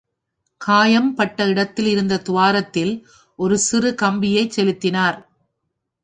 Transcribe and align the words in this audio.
காயம் 0.61 1.15
பட்ட 1.15 1.45
இடத்திலிருந்த 1.45 2.17
துவாரத்தில் 2.17 2.93
ஒரு 3.39 3.57
சிறு 3.57 3.95
கம்பியைச் 4.01 4.49
செலுத்தினார். 4.49 5.19